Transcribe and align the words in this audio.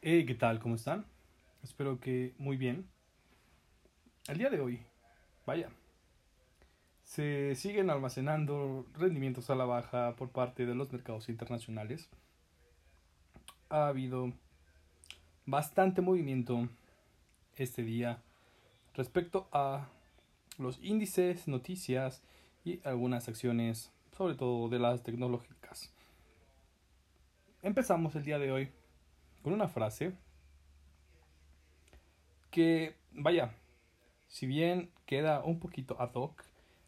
Hey, 0.00 0.24
¿qué 0.26 0.36
tal? 0.36 0.60
¿Cómo 0.60 0.76
están? 0.76 1.04
Espero 1.64 1.98
que 1.98 2.32
muy 2.38 2.56
bien. 2.56 2.88
El 4.28 4.38
día 4.38 4.48
de 4.48 4.60
hoy, 4.60 4.80
vaya, 5.44 5.70
se 7.02 7.56
siguen 7.56 7.90
almacenando 7.90 8.86
rendimientos 8.94 9.50
a 9.50 9.56
la 9.56 9.64
baja 9.64 10.14
por 10.14 10.28
parte 10.30 10.66
de 10.66 10.76
los 10.76 10.92
mercados 10.92 11.28
internacionales. 11.28 12.08
Ha 13.70 13.88
habido 13.88 14.32
bastante 15.46 16.00
movimiento 16.00 16.68
este 17.56 17.82
día 17.82 18.22
respecto 18.94 19.48
a 19.50 19.88
los 20.58 20.78
índices, 20.80 21.48
noticias 21.48 22.22
y 22.64 22.78
algunas 22.84 23.26
acciones, 23.28 23.90
sobre 24.16 24.36
todo 24.36 24.68
de 24.68 24.78
las 24.78 25.02
tecnológicas. 25.02 25.92
Empezamos 27.62 28.14
el 28.14 28.22
día 28.22 28.38
de 28.38 28.52
hoy 28.52 28.70
con 29.42 29.52
una 29.52 29.68
frase 29.68 30.12
que, 32.50 32.96
vaya, 33.12 33.54
si 34.26 34.46
bien 34.46 34.90
queda 35.06 35.42
un 35.42 35.58
poquito 35.60 36.00
ad 36.00 36.14
hoc 36.14 36.44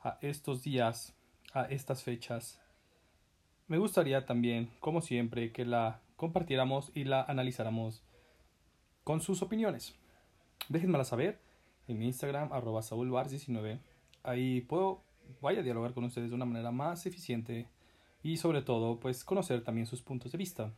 a 0.00 0.18
estos 0.20 0.62
días, 0.62 1.14
a 1.52 1.64
estas 1.64 2.02
fechas, 2.02 2.60
me 3.68 3.78
gustaría 3.78 4.26
también, 4.26 4.70
como 4.80 5.00
siempre, 5.00 5.52
que 5.52 5.64
la 5.64 6.00
compartiéramos 6.16 6.90
y 6.94 7.04
la 7.04 7.22
analizáramos 7.22 8.02
con 9.04 9.20
sus 9.20 9.42
opiniones. 9.42 9.94
Déjenmela 10.68 11.04
saber 11.04 11.40
en 11.88 11.98
mi 11.98 12.06
Instagram, 12.06 12.52
arroba 12.52 12.80
saulbars19. 12.80 13.80
Ahí 14.22 14.60
puedo, 14.60 15.02
vaya 15.40 15.60
a 15.60 15.62
dialogar 15.62 15.94
con 15.94 16.04
ustedes 16.04 16.30
de 16.30 16.36
una 16.36 16.44
manera 16.44 16.70
más 16.70 17.06
eficiente 17.06 17.68
y 18.22 18.36
sobre 18.36 18.62
todo, 18.62 19.00
pues 19.00 19.24
conocer 19.24 19.64
también 19.64 19.86
sus 19.86 20.02
puntos 20.02 20.32
de 20.32 20.38
vista. 20.38 20.72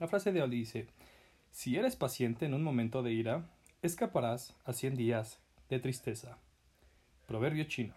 La 0.00 0.08
frase 0.08 0.32
de 0.32 0.42
hoy 0.42 0.50
dice, 0.50 0.88
si 1.52 1.76
eres 1.76 1.94
paciente 1.94 2.46
en 2.46 2.54
un 2.54 2.64
momento 2.64 3.04
de 3.04 3.12
ira, 3.12 3.48
escaparás 3.80 4.56
a 4.64 4.72
cien 4.72 4.96
días 4.96 5.38
de 5.68 5.78
tristeza. 5.78 6.36
Proverbio 7.28 7.64
chino. 7.64 7.94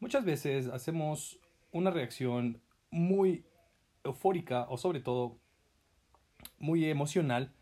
Muchas 0.00 0.24
veces 0.24 0.66
hacemos 0.66 1.38
una 1.70 1.92
reacción 1.92 2.60
muy 2.90 3.44
eufórica 4.02 4.66
o 4.68 4.76
sobre 4.76 5.00
todo 5.00 5.38
muy 6.58 6.84
emocional 6.90 7.52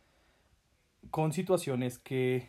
con 1.11 1.35
situaciones 1.35 1.99
que 1.99 2.49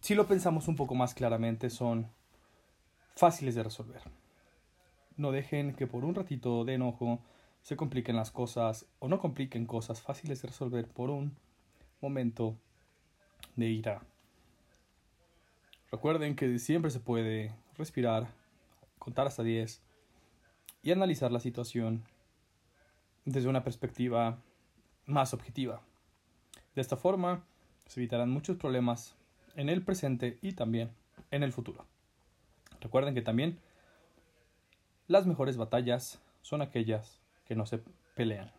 si 0.00 0.14
lo 0.14 0.28
pensamos 0.28 0.68
un 0.68 0.76
poco 0.76 0.94
más 0.94 1.12
claramente 1.12 1.70
son 1.70 2.08
fáciles 3.16 3.56
de 3.56 3.64
resolver. 3.64 4.02
No 5.16 5.32
dejen 5.32 5.74
que 5.74 5.88
por 5.88 6.04
un 6.04 6.14
ratito 6.14 6.64
de 6.64 6.74
enojo 6.74 7.20
se 7.62 7.76
compliquen 7.76 8.16
las 8.16 8.30
cosas 8.30 8.86
o 8.98 9.08
no 9.08 9.18
compliquen 9.18 9.66
cosas 9.66 10.00
fáciles 10.00 10.42
de 10.42 10.48
resolver 10.48 10.86
por 10.86 11.10
un 11.10 11.36
momento 12.00 12.56
de 13.56 13.66
ira. 13.66 14.02
Recuerden 15.90 16.36
que 16.36 16.58
siempre 16.58 16.90
se 16.90 17.00
puede 17.00 17.54
respirar, 17.76 18.28
contar 18.98 19.26
hasta 19.26 19.42
10 19.42 19.80
y 20.82 20.92
analizar 20.92 21.32
la 21.32 21.40
situación 21.40 22.04
desde 23.24 23.48
una 23.48 23.64
perspectiva 23.64 24.38
más 25.06 25.34
objetiva. 25.34 25.80
De 26.74 26.82
esta 26.82 26.96
forma 26.96 27.44
se 27.86 28.00
evitarán 28.00 28.30
muchos 28.30 28.56
problemas 28.56 29.16
en 29.56 29.68
el 29.68 29.82
presente 29.82 30.38
y 30.42 30.52
también 30.52 30.90
en 31.30 31.42
el 31.42 31.52
futuro. 31.52 31.84
Recuerden 32.80 33.14
que 33.14 33.22
también 33.22 33.58
las 35.08 35.26
mejores 35.26 35.56
batallas 35.56 36.20
son 36.42 36.62
aquellas 36.62 37.20
que 37.48 37.56
no 37.56 37.66
se 37.66 37.80
pelean. 38.14 38.52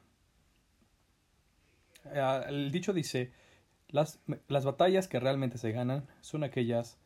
Eh, 2.05 2.41
el 2.47 2.71
dicho 2.71 2.91
dice, 2.91 3.31
las, 3.87 4.19
las 4.47 4.65
batallas 4.65 5.07
que 5.07 5.19
realmente 5.19 5.57
se 5.57 5.71
ganan 5.71 6.07
son 6.21 6.43
aquellas 6.43 6.97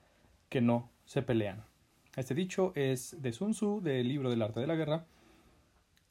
que 0.50 0.62
no 0.62 0.90
se 1.06 1.22
pelean. 1.22 1.66
Este 2.16 2.34
dicho 2.34 2.72
es 2.76 3.22
de 3.22 3.34
Sun 3.34 3.52
Tzu, 3.52 3.82
del 3.82 4.08
libro 4.08 4.30
del 4.30 4.42
arte 4.42 4.60
de 4.60 4.68
la 4.68 4.76
guerra. 4.76 5.06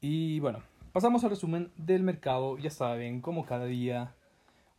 Y 0.00 0.40
bueno, 0.40 0.62
pasamos 0.92 1.24
al 1.24 1.30
resumen 1.30 1.72
del 1.76 2.02
mercado. 2.02 2.58
Ya 2.58 2.70
saben, 2.70 3.20
como 3.20 3.46
cada 3.46 3.66
día, 3.66 4.14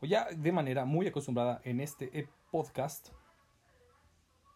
o 0.02 0.06
ya 0.06 0.28
de 0.30 0.52
manera 0.52 0.86
muy 0.86 1.08
acostumbrada 1.08 1.62
en 1.64 1.80
este 1.80 2.28
podcast, 2.52 3.10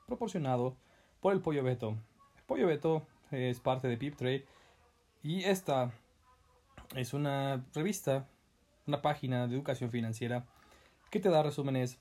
proporcionado 0.05 0.75
por 1.21 1.33
el 1.33 1.41
Pollo 1.41 1.63
Beto. 1.63 1.97
El 2.37 2.43
Pollo 2.43 2.67
Beto 2.67 3.07
es 3.31 3.59
parte 3.59 3.87
de 3.87 3.97
PipTrade 3.97 4.45
y 5.23 5.43
esta 5.43 5.91
es 6.97 7.13
una 7.13 7.63
revista, 7.73 8.27
una 8.87 9.01
página 9.01 9.47
de 9.47 9.55
educación 9.55 9.91
financiera 9.91 10.45
que 11.11 11.19
te 11.19 11.29
da 11.29 11.43
resúmenes 11.43 11.99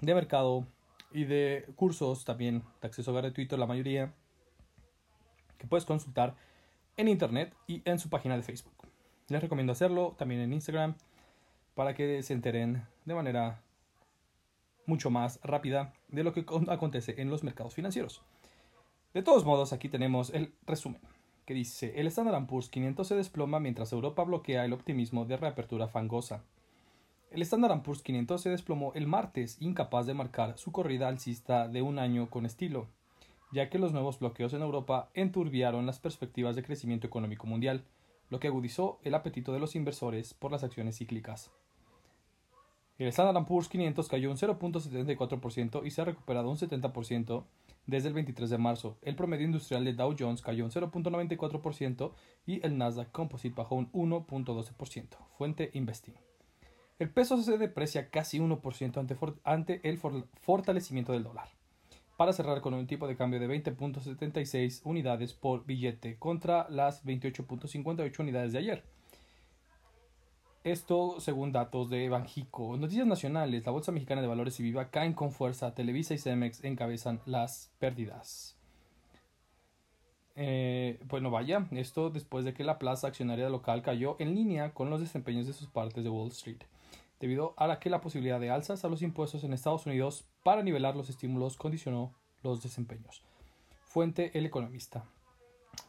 de 0.00 0.14
mercado 0.14 0.66
y 1.12 1.24
de 1.24 1.66
cursos 1.76 2.24
también 2.24 2.64
de 2.80 2.88
acceso 2.88 3.12
gratuito, 3.14 3.56
la 3.56 3.66
mayoría, 3.66 4.12
que 5.56 5.68
puedes 5.68 5.84
consultar 5.84 6.34
en 6.96 7.08
internet 7.08 7.54
y 7.68 7.82
en 7.84 7.98
su 7.98 8.10
página 8.10 8.36
de 8.36 8.42
Facebook. 8.42 8.74
Les 9.28 9.40
recomiendo 9.40 9.72
hacerlo 9.72 10.16
también 10.18 10.40
en 10.40 10.52
Instagram 10.52 10.96
para 11.74 11.94
que 11.94 12.22
se 12.22 12.32
enteren 12.32 12.84
de 13.04 13.14
manera 13.14 13.62
mucho 14.84 15.10
más 15.10 15.40
rápida 15.42 15.92
de 16.08 16.24
lo 16.24 16.32
que 16.32 16.44
acontece 16.68 17.20
en 17.20 17.30
los 17.30 17.44
mercados 17.44 17.74
financieros. 17.74 18.22
De 19.14 19.22
todos 19.22 19.44
modos, 19.44 19.72
aquí 19.72 19.88
tenemos 19.88 20.30
el 20.30 20.52
resumen 20.66 21.00
que 21.46 21.54
dice, 21.54 21.98
el 21.98 22.08
Standard 22.08 22.46
Poor's 22.46 22.68
500 22.68 23.06
se 23.06 23.14
desploma 23.14 23.60
mientras 23.60 23.92
Europa 23.92 24.24
bloquea 24.24 24.64
el 24.64 24.72
optimismo 24.72 25.24
de 25.24 25.36
reapertura 25.36 25.86
fangosa. 25.86 26.42
El 27.30 27.40
Standard 27.42 27.82
Poor's 27.82 28.02
500 28.02 28.40
se 28.40 28.50
desplomó 28.50 28.92
el 28.94 29.06
martes, 29.06 29.56
incapaz 29.60 30.06
de 30.06 30.14
marcar 30.14 30.58
su 30.58 30.72
corrida 30.72 31.06
alcista 31.06 31.68
de 31.68 31.82
un 31.82 32.00
año 32.00 32.28
con 32.30 32.46
estilo, 32.46 32.88
ya 33.52 33.70
que 33.70 33.78
los 33.78 33.92
nuevos 33.92 34.18
bloqueos 34.18 34.52
en 34.54 34.62
Europa 34.62 35.08
enturbiaron 35.14 35.86
las 35.86 36.00
perspectivas 36.00 36.56
de 36.56 36.64
crecimiento 36.64 37.06
económico 37.06 37.46
mundial, 37.46 37.84
lo 38.28 38.40
que 38.40 38.48
agudizó 38.48 38.98
el 39.04 39.14
apetito 39.14 39.52
de 39.52 39.60
los 39.60 39.76
inversores 39.76 40.34
por 40.34 40.50
las 40.50 40.64
acciones 40.64 40.98
cíclicas. 40.98 41.52
El 42.98 43.06
Standard 43.08 43.46
Poor's 43.46 43.68
500 43.68 44.08
cayó 44.08 44.30
un 44.30 44.36
0.74% 44.36 45.86
y 45.86 45.90
se 45.92 46.02
ha 46.02 46.06
recuperado 46.06 46.50
un 46.50 46.56
70% 46.56 47.44
desde 47.86 48.08
el 48.08 48.14
23 48.14 48.50
de 48.50 48.58
marzo. 48.58 48.98
El 49.02 49.16
promedio 49.16 49.46
industrial 49.46 49.84
de 49.84 49.94
Dow 49.94 50.14
Jones 50.18 50.42
cayó 50.42 50.64
un 50.64 50.70
0.94% 50.70 52.12
y 52.46 52.64
el 52.64 52.76
Nasdaq 52.78 53.10
Composite 53.12 53.54
bajó 53.54 53.76
un 53.76 53.90
1.12%. 53.92 55.16
Fuente 55.36 55.70
Investing. 55.74 56.14
El 56.98 57.10
peso 57.10 57.36
se 57.42 57.58
deprecia 57.58 58.08
casi 58.08 58.38
1% 58.38 59.38
ante, 59.44 59.80
el 59.82 59.98
fortalecimiento 60.40 61.12
del 61.12 61.24
dólar, 61.24 61.48
para 62.16 62.32
cerrar 62.32 62.62
con 62.62 62.72
un 62.72 62.86
tipo 62.86 63.06
de 63.06 63.16
cambio 63.16 63.38
de 63.38 63.48
20.76 63.48 64.80
unidades 64.84 65.34
por 65.34 65.66
billete 65.66 66.16
contra 66.18 66.66
las 66.70 67.04
28.58 67.04 68.18
unidades 68.20 68.52
de 68.52 68.58
ayer. 68.58 68.84
Esto 70.66 71.20
según 71.20 71.52
datos 71.52 71.90
de 71.90 72.08
Banjico. 72.08 72.76
Noticias 72.76 73.06
nacionales. 73.06 73.64
La 73.64 73.70
Bolsa 73.70 73.92
Mexicana 73.92 74.20
de 74.20 74.26
Valores 74.26 74.58
y 74.58 74.64
Viva 74.64 74.90
caen 74.90 75.12
con 75.12 75.30
fuerza. 75.30 75.72
Televisa 75.76 76.12
y 76.12 76.18
Cemex 76.18 76.64
encabezan 76.64 77.20
las 77.24 77.70
pérdidas. 77.78 78.58
Eh, 80.34 80.98
bueno, 81.04 81.30
vaya, 81.30 81.68
esto 81.70 82.10
después 82.10 82.44
de 82.44 82.52
que 82.52 82.64
la 82.64 82.80
plaza 82.80 83.06
accionaria 83.06 83.48
local 83.48 83.80
cayó 83.82 84.16
en 84.18 84.34
línea 84.34 84.74
con 84.74 84.90
los 84.90 84.98
desempeños 84.98 85.46
de 85.46 85.52
sus 85.52 85.68
partes 85.68 86.02
de 86.02 86.10
Wall 86.10 86.32
Street, 86.32 86.64
debido 87.20 87.54
a 87.56 87.68
la 87.68 87.78
que 87.78 87.88
la 87.88 88.00
posibilidad 88.00 88.40
de 88.40 88.50
alzas 88.50 88.84
a 88.84 88.88
los 88.88 89.02
impuestos 89.02 89.44
en 89.44 89.52
Estados 89.52 89.86
Unidos 89.86 90.24
para 90.42 90.64
nivelar 90.64 90.96
los 90.96 91.08
estímulos 91.08 91.56
condicionó 91.56 92.12
los 92.42 92.60
desempeños. 92.64 93.22
Fuente 93.84 94.36
El 94.36 94.46
Economista. 94.46 95.04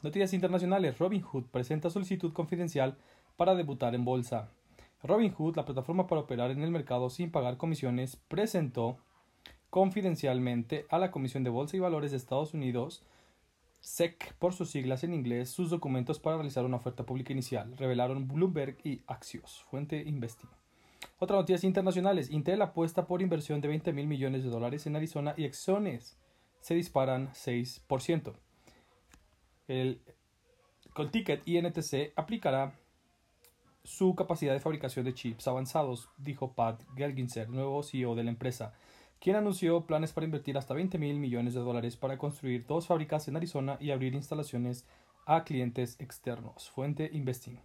Noticias 0.04 0.34
internacionales. 0.34 1.00
Robinhood 1.00 1.46
presenta 1.46 1.90
solicitud 1.90 2.32
confidencial 2.32 2.96
para 3.38 3.56
debutar 3.56 3.96
en 3.96 4.06
bolsa. 4.06 4.52
Robinhood, 5.04 5.56
la 5.56 5.66
plataforma 5.66 6.08
para 6.08 6.22
operar 6.22 6.52
en 6.52 6.62
el 6.62 6.72
mercado 6.72 7.10
sin 7.10 7.32
pagar 7.32 7.58
comisiones, 7.58 8.16
presentó 8.16 8.98
confidencialmente 9.70 10.86
a 10.90 10.98
la 10.98 11.12
Comisión 11.12 11.44
de 11.44 11.50
Bolsa 11.50 11.78
y 11.78 11.80
Valores 11.80 12.12
de 12.12 12.18
Estados 12.18 12.54
Unidos, 12.54 13.04
SEC 13.80 14.34
por 14.40 14.54
sus 14.54 14.72
siglas 14.72 15.04
en 15.04 15.14
inglés, 15.14 15.50
sus 15.50 15.70
documentos 15.70 16.20
para 16.20 16.38
realizar 16.38 16.66
una 16.66 16.78
oferta 16.78 17.06
pública 17.06 17.32
inicial, 17.32 17.78
revelaron 17.78 18.28
Bloomberg 18.28 18.78
y 18.84 19.02
Axios, 19.08 19.64
fuente 19.70 20.02
Investing. 20.02 20.50
Otras 21.20 21.40
noticias 21.40 21.64
internacionales. 21.64 22.30
Intel 22.30 22.62
apuesta 22.62 23.08
por 23.08 23.22
inversión 23.22 23.62
de 23.62 23.68
20 23.68 23.94
mil 23.94 24.08
millones 24.08 24.44
de 24.44 24.50
dólares 24.50 24.86
en 24.88 24.96
Arizona 24.96 25.34
y 25.38 25.46
acciones 25.46 26.18
se 26.60 26.76
disparan 26.76 27.30
6%. 27.34 28.34
El 29.68 30.02
ticket 31.12 31.48
INTC 31.48 32.14
aplicará 32.16 32.74
su 33.88 34.16
capacidad 34.16 34.52
de 34.52 34.60
fabricación 34.60 35.06
de 35.06 35.14
chips 35.14 35.48
avanzados, 35.48 36.10
dijo 36.18 36.52
Pat 36.52 36.84
Gelginser, 36.98 37.48
nuevo 37.48 37.82
CEO 37.84 38.16
de 38.16 38.26
la 38.26 38.32
empresa, 38.32 38.74
quien 39.22 39.38
anunció 39.38 39.86
planes 39.86 40.12
para 40.12 40.26
invertir 40.26 40.58
hasta 40.58 40.74
20 40.74 40.98
mil 40.98 41.18
millones 41.20 41.54
de 41.54 41.62
dólares 41.62 41.96
para 41.96 42.18
construir 42.18 42.66
dos 42.68 42.86
fábricas 42.86 43.30
en 43.30 43.38
Arizona 43.38 43.78
y 43.80 43.92
abrir 43.92 44.14
instalaciones 44.14 44.86
a 45.26 45.46
clientes 45.46 45.96
externos. 46.02 46.70
Fuente 46.70 47.10
Investing. 47.14 47.62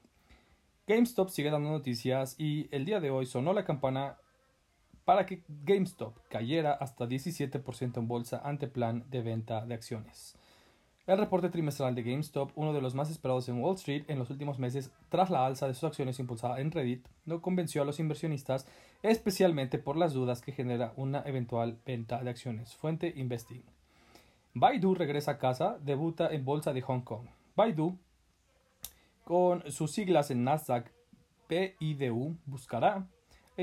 GameStop 0.87 1.29
sigue 1.29 1.51
dando 1.51 1.71
noticias 1.71 2.37
y 2.39 2.69
el 2.71 2.85
día 2.85 3.01
de 3.01 3.11
hoy 3.11 3.27
sonó 3.27 3.53
la 3.53 3.65
campana 3.65 4.17
para 5.05 5.27
que 5.27 5.43
GameStop 5.49 6.17
cayera 6.29 6.73
hasta 6.73 7.09
17% 7.09 7.99
en 7.99 8.07
bolsa 8.07 8.41
ante 8.45 8.69
plan 8.69 9.05
de 9.11 9.23
venta 9.23 9.67
de 9.67 9.75
acciones. 9.75 10.37
El 11.05 11.19
reporte 11.19 11.51
trimestral 11.51 11.97
de 11.97 12.05
GameStop, 12.05 12.53
uno 12.55 12.73
de 12.73 12.81
los 12.81 12.95
más 12.95 13.11
esperados 13.11 13.49
en 13.49 13.61
Wall 13.61 13.75
Street 13.75 14.05
en 14.07 14.21
los 14.21 14.31
últimos 14.31 14.61
meses 14.61 14.93
tras 15.09 15.31
la 15.31 15.45
alza 15.45 15.67
de 15.67 15.75
sus 15.75 15.83
acciones 15.83 16.21
impulsada 16.21 16.61
en 16.61 16.71
Reddit, 16.71 17.09
no 17.27 17.43
convenció 17.43 17.83
a 17.83 17.85
los 17.85 17.99
inversionistas, 17.99 18.69
especialmente 19.03 19.81
por 19.81 19.97
las 19.97 20.13
dudas 20.13 20.43
que 20.43 20.53
genera 20.53 20.93
una 20.97 21.23
eventual 21.27 21.81
venta 21.85 22.23
de 22.23 22.31
acciones. 22.31 22.77
Fuente 22.77 23.13
Investing. 23.17 23.65
Baidu 24.55 24.95
regresa 24.95 25.33
a 25.33 25.39
casa, 25.39 25.77
debuta 25.81 26.33
en 26.33 26.45
bolsa 26.45 26.73
de 26.73 26.83
Hong 26.83 27.01
Kong. 27.01 27.27
Baidu, 27.57 27.99
con 29.25 29.69
sus 29.73 29.91
siglas 29.91 30.31
en 30.31 30.45
Nasdaq 30.45 30.93
PIDU, 31.49 32.37
buscará 32.47 33.09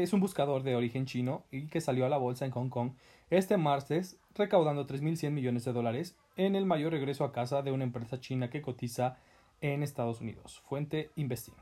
es 0.03 0.13
un 0.13 0.19
buscador 0.19 0.63
de 0.63 0.75
origen 0.75 1.05
chino 1.05 1.43
y 1.51 1.67
que 1.67 1.81
salió 1.81 2.05
a 2.05 2.09
la 2.09 2.17
bolsa 2.17 2.45
en 2.45 2.51
Hong 2.51 2.69
Kong 2.69 2.91
este 3.29 3.57
martes 3.57 4.17
recaudando 4.35 4.87
3.100 4.87 5.31
millones 5.31 5.65
de 5.65 5.73
dólares 5.73 6.17
en 6.35 6.55
el 6.55 6.65
mayor 6.65 6.93
regreso 6.93 7.23
a 7.23 7.31
casa 7.31 7.61
de 7.61 7.71
una 7.71 7.83
empresa 7.83 8.19
china 8.19 8.49
que 8.49 8.61
cotiza 8.61 9.17
en 9.61 9.83
Estados 9.83 10.21
Unidos. 10.21 10.61
Fuente 10.65 11.11
Investing. 11.15 11.55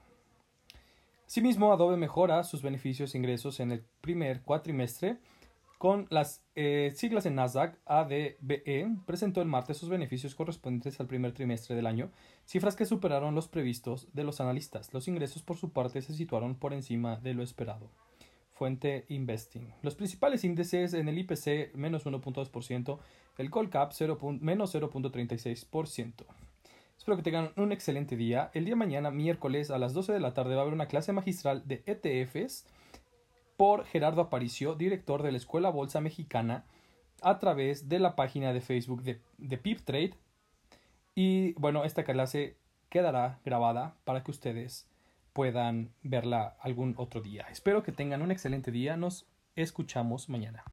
Asimismo, 1.26 1.74
Adobe 1.74 1.98
mejora 1.98 2.44
sus 2.44 2.62
beneficios 2.62 3.14
e 3.14 3.18
ingresos 3.18 3.60
en 3.60 3.72
el 3.72 3.84
primer 4.02 4.42
cuatrimestre 4.44 5.18
con 5.78 6.08
las 6.10 6.44
eh, 6.56 6.92
siglas 6.96 7.28
en 7.28 7.36
Nasdaq, 7.36 7.78
ADBE 7.86 8.96
presentó 9.06 9.42
el 9.42 9.48
martes 9.48 9.78
sus 9.78 9.90
beneficios 9.90 10.34
correspondientes 10.34 11.00
al 11.00 11.06
primer 11.06 11.34
trimestre 11.34 11.76
del 11.76 11.86
año, 11.86 12.10
cifras 12.46 12.76
que 12.76 12.88
superaron 12.88 13.36
los 13.36 13.48
previstos 13.48 14.08
de 14.14 14.24
los 14.24 14.42
analistas. 14.42 14.92
Los 14.92 15.08
ingresos 15.08 15.44
por 15.44 15.58
su 15.58 15.72
parte 15.72 16.02
se 16.02 16.16
situaron 16.16 16.56
por 16.56 16.74
encima 16.74 17.18
de 17.18 17.36
lo 17.36 17.44
esperado. 17.44 17.92
Fuente 18.58 19.06
Investing. 19.10 19.72
Los 19.84 19.96
principales 19.96 20.44
índices 20.44 20.94
en 20.94 21.08
el 21.08 21.18
IPC 21.20 21.76
menos 21.76 22.06
1.2%, 22.06 23.00
el 23.38 23.52
Colcap 23.52 23.92
0, 23.94 24.18
menos 24.42 24.74
0.36%. 24.74 26.26
Espero 26.98 27.18
que 27.18 27.24
tengan 27.24 27.52
un 27.56 27.72
excelente 27.72 28.18
día. 28.18 28.50
El 28.54 28.66
día 28.66 28.72
de 28.72 28.78
mañana, 28.78 29.12
miércoles 29.12 29.70
a 29.70 29.78
las 29.78 29.94
12 29.94 30.12
de 30.12 30.20
la 30.20 30.34
tarde, 30.34 30.56
va 30.56 30.62
a 30.62 30.64
haber 30.64 30.74
una 30.74 30.88
clase 30.88 31.14
magistral 31.14 31.68
de 31.68 31.84
ETFs 31.86 32.66
por 33.58 33.86
Gerardo 33.86 34.22
Aparicio, 34.22 34.74
director 34.74 35.22
de 35.22 35.32
la 35.32 35.38
Escuela 35.38 35.70
Bolsa 35.70 36.02
Mexicana, 36.02 36.66
a 37.22 37.38
través 37.38 37.88
de 37.88 38.00
la 38.00 38.16
página 38.16 38.54
de 38.54 38.62
Facebook 38.62 39.04
de, 39.04 39.22
de 39.38 39.58
PipTrade. 39.58 40.16
Y 41.14 41.54
bueno, 41.54 41.84
esta 41.84 42.04
clase 42.04 42.58
quedará 42.90 43.40
grabada 43.46 43.96
para 44.04 44.24
que 44.24 44.32
ustedes 44.32 44.88
puedan 45.38 45.92
verla 46.02 46.58
algún 46.62 46.96
otro 46.98 47.22
día. 47.22 47.46
Espero 47.52 47.84
que 47.84 47.92
tengan 47.92 48.24
un 48.24 48.32
excelente 48.32 48.72
día. 48.72 48.98
Nos 48.98 49.28
escuchamos 49.56 50.30
mañana. 50.30 50.64